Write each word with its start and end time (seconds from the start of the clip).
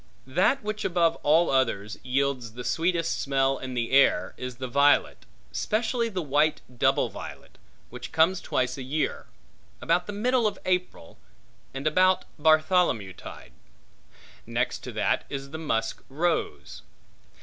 That 0.25 0.63
which 0.63 0.83
above 0.83 1.15
all 1.17 1.51
others 1.51 1.99
yields 2.01 2.53
the 2.53 2.63
sweetest 2.63 3.19
smell 3.21 3.59
in 3.59 3.75
the 3.75 3.91
air 3.91 4.33
is 4.35 4.55
the 4.55 4.67
violet, 4.67 5.27
specially 5.51 6.09
the 6.09 6.23
white 6.23 6.59
double 6.75 7.07
violet, 7.09 7.59
which 7.91 8.11
comes 8.11 8.41
twice 8.41 8.79
a 8.79 8.81
year; 8.81 9.27
about 9.79 10.07
the 10.07 10.11
middle 10.13 10.47
of 10.47 10.57
April, 10.65 11.19
and 11.71 11.85
about 11.85 12.25
Bartholomew 12.39 13.13
tide. 13.13 13.51
Next 14.47 14.79
to 14.85 14.91
that 14.93 15.23
is 15.29 15.51
the 15.51 15.59
musk 15.59 16.01
rose. 16.09 16.81